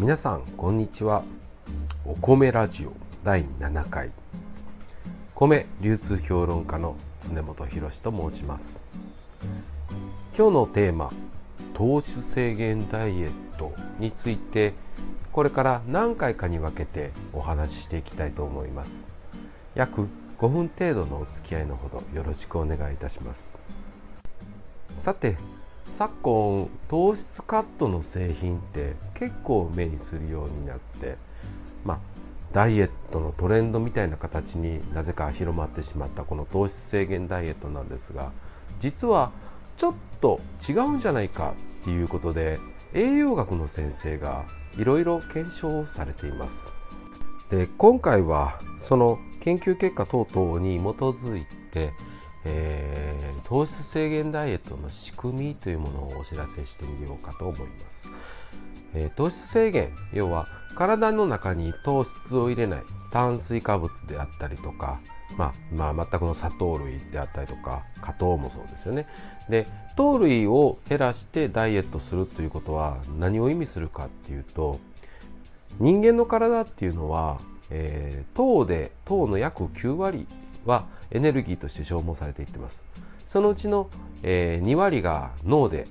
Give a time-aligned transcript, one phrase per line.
[0.00, 1.24] 皆さんこんにちは。
[2.06, 4.10] お米ラジオ第7回。
[5.34, 8.86] 米流通評論家の常本博と申します。
[10.34, 11.12] 今日のテーマ
[11.74, 14.72] 糖質制限ダイエットについて
[15.32, 19.06] これから何回かに分けてお話ししていきたいと思います。
[19.74, 20.08] 約
[20.38, 23.60] 5分程度のお付き合いのほどよろしくお願いいたします。
[24.94, 25.36] さて
[25.90, 31.16] 昨今糖質カットの製品って結構目にするようになって
[31.84, 31.98] まあ
[32.52, 38.32] ダイエットのトレンドみたいな形になぜか広まってしまったこの糖質制限ダイエットなんですが
[38.78, 39.32] 実は
[39.76, 42.60] ちょっと違うんじゃないかっていうことで
[42.94, 44.44] 栄養学の先生が
[44.78, 46.72] いろいろ検証されています。
[47.50, 51.92] で今回はその研究結果等々に基づいて
[52.44, 58.08] えー、糖質制限ダイエットの仕組みというものをお知らせしてみようかと思います、
[58.94, 65.00] えー、糖質制限要は体の中に糖質を入れない炭水化物であったりとか、
[65.36, 69.06] まあ、まあ全くの砂糖類であったりとか果糖もそうですよね。
[69.48, 69.66] で
[69.96, 74.78] 糖類を減らしてダイエットするということは何を意味するかっていうと
[75.78, 80.26] 人間の体っていうのは、えー、糖で糖の約9割
[80.66, 82.84] はエネルギーとして消耗されていってます。
[83.26, 83.88] そのうちの、
[84.22, 85.86] えー、2割が脳で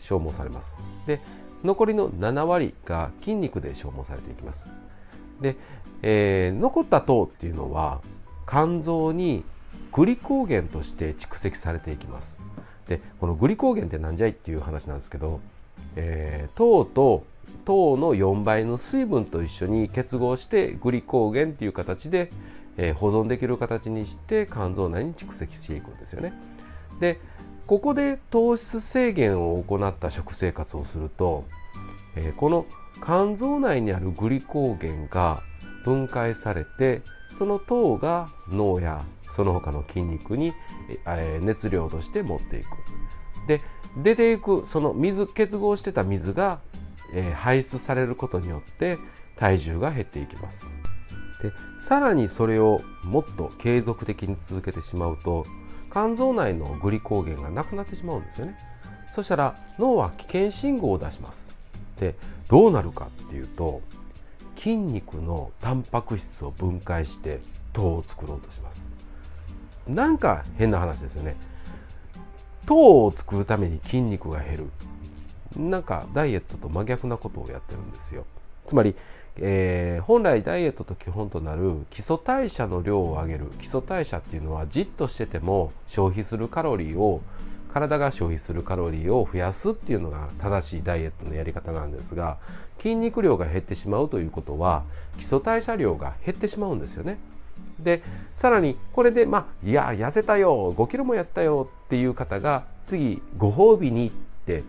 [0.00, 0.76] 消耗されます。
[1.06, 1.20] で
[1.64, 4.68] 残りの7割が筋肉で消耗されていきます。
[5.40, 5.56] で、
[6.02, 8.00] えー、残った糖っていうのは
[8.48, 9.44] 肝臓に
[9.92, 12.38] グリコーゲンとして蓄積されていきます。
[12.86, 15.40] でこのグリコーゲンって何じゃいっていう話なんですけど、
[15.96, 17.24] えー、糖と
[17.64, 22.30] 糖の4倍の水分と一緒に結合してグリコーゲンっていう形で、
[22.76, 26.32] えー、保存できる形にして肝臓内に蓄積していくんですよね。
[27.00, 27.18] で
[27.66, 31.44] ここで糖質制限を行った食生活をすると、
[32.14, 32.66] えー、この
[33.02, 35.42] 肝臓内にあるグリコーゲンが
[35.84, 37.02] 分解されて
[37.36, 40.52] その糖が脳やその他の筋肉に、
[41.06, 42.66] えー、熱量として持っていく。
[43.48, 43.60] で
[44.02, 46.60] 出ていくその水結合してた水が、
[47.12, 48.98] えー、排出されることによって
[49.36, 50.70] 体重が減っていきます。
[51.42, 55.46] でさらにそれをもっと継続的に続けてしまうと
[55.92, 58.58] 肝臓内のグリコーゲンがなくなってしまうんですよね。
[59.12, 61.48] そしたら脳は危険信号を出します。
[61.98, 62.14] で
[62.48, 63.80] どうなるかっていうと
[64.56, 67.40] 筋肉のタンパク質を分解して
[67.72, 68.88] 糖を作ろうとします。
[69.86, 71.36] なんか変な話ですよね。
[72.66, 74.70] 糖を作るために筋肉が減る。
[75.56, 78.26] なんかダイエットと真逆なことをやってるんですよ。
[78.66, 78.94] つまり
[79.38, 87.20] えー、本来ダイエットと基本となる基礎代謝の量を上げる基礎代謝っていうのはじっとしてても消費するカロリーを
[87.72, 92.38] 体が消費するカロリーを増やすっていうのが正しいダイエットのやり方なんですが
[92.78, 94.84] 筋肉量が減ってしまうということは
[95.18, 97.18] 基礎代謝量が減ってしまうんですよね。
[97.78, 98.02] で
[98.34, 104.16] さらにこれでまあいや痩せたよ5キロも痩せたよっていう方が次ご褒美に行っ
[104.46, 104.64] て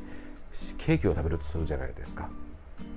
[0.78, 2.30] ケーキを食べるとするじゃないですか。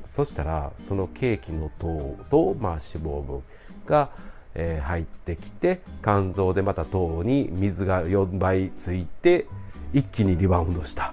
[0.01, 3.43] そしたらそのケーキの糖と、まあ、脂肪分
[3.87, 4.11] が、
[4.55, 9.47] えー、入ってきて肝臓でまた糖に水が4倍ついて
[9.93, 11.13] 一気にリバウンドしたっ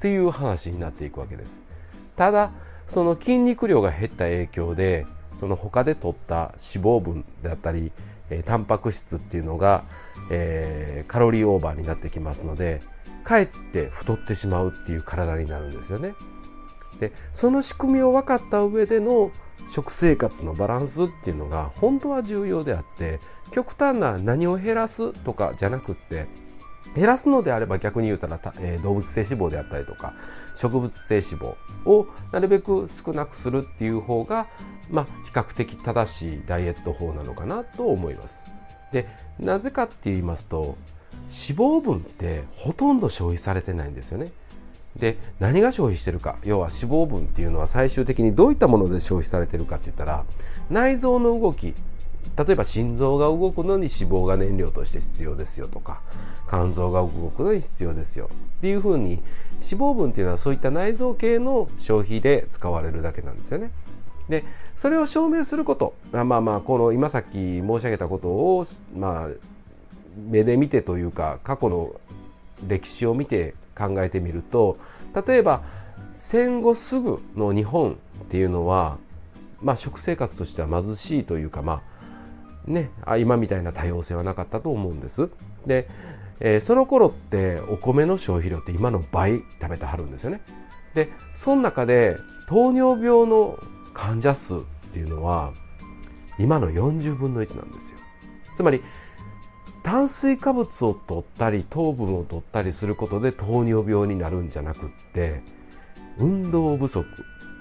[0.00, 1.62] ていう話になっていくわけです
[2.16, 2.50] ただ
[2.86, 5.06] その筋肉量が減った影響で
[5.38, 7.92] その他で取った脂肪分だったり、
[8.30, 9.84] えー、タンパク質っていうのが、
[10.30, 12.82] えー、カロリーオーバーになってきますので
[13.24, 16.14] かえって太ってしまうっていう体になるんですよね。
[17.02, 19.32] でその仕組みを分かった上での
[19.68, 23.18] 食生活のバランスっていうのが本当は重要であって
[23.50, 26.28] 極端な何を減らすとかじゃなくって
[26.94, 30.14] 減らすのであれば逆に言うたら、えー、動物性脂肪であったりとか
[30.54, 34.46] 植物性脂肪をなるべく少なくするっていう方が、
[34.88, 38.44] まあ、比較的正しいダイエット法なのかなと思います。
[38.92, 39.08] で
[39.40, 40.76] なぜかって言いますと
[41.30, 44.30] 脂肪分ってほとんど消費されてないんですよね。
[44.96, 50.24] で何が消費してるか要は脂肪分っていうのは最終的にどういったもので消費されてるかって言ったら
[50.70, 51.74] 内臓の動き
[52.36, 56.00] 例えば心臓が動くのに脂肪が燃料として必要ですよとか
[56.48, 59.22] 肝臓が動くのに必要ですよっていうふうに脂
[59.60, 63.70] 肪分っていうのはそういった内臓系の消費で使われるだけなんですよね。
[64.28, 64.44] で
[64.76, 68.66] それを証明することまあまあこの今さっき申し上げたことを
[68.96, 69.28] まあ
[70.16, 71.92] 目で見てというか過去の
[72.66, 74.78] 歴史を見て考えてみると
[75.26, 75.62] 例えば
[76.12, 78.98] 戦後すぐの日本っていうのは、
[79.60, 81.82] まあ、食生活としては貧しいというか、ま
[82.66, 85.30] あね、今みたいな多様性はなかったと思うんです。
[85.66, 85.88] で、
[86.38, 90.42] えー、その頃ってお米の消費量って今の倍食べてはるんですよね。
[90.94, 92.16] でその中で
[92.48, 93.58] 糖尿病の
[93.94, 94.58] 患者数っ
[94.92, 95.52] ていうのは
[96.38, 97.98] 今の40分の1なんですよ
[98.56, 98.82] つまり
[99.82, 105.42] 炭水化物を取ったり糖分を取ったりすることで糖尿病になるんじゃなくって
[106.18, 107.06] 運動不足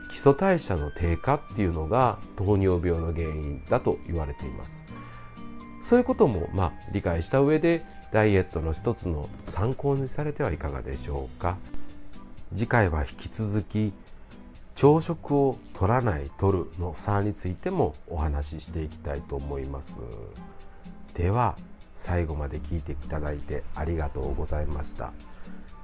[0.09, 4.83] 基礎代謝の低下っていうのが糖尿病の原因だと言われています。
[5.81, 11.57] そういうこともまあ理解した上でダイエットの一つの参考にされてはいかがでしょうか。
[12.53, 13.93] 次回は引き続き
[14.75, 19.99] 朝食を取らない取るの差についてもお話ししていきたいと思います。
[21.13, 21.55] では
[21.95, 25.11] 最後まで聞いていただいてありがとうございました。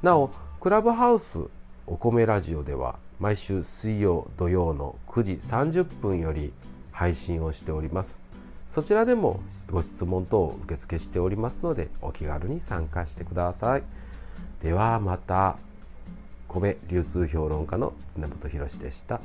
[0.01, 1.41] なおクラブハウス
[1.85, 6.53] お米ラジオでは毎週水曜土曜の9時30分より
[6.91, 8.19] 配信をしております。
[8.67, 9.39] そちらでも
[9.71, 13.83] ご質問等を受付しておりますのでお気軽に参加してください。
[14.61, 15.57] ではまた。
[16.47, 19.19] 米流通評論家の常本博でした。